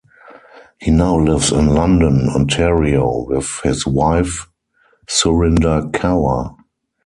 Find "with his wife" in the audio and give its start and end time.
3.27-4.49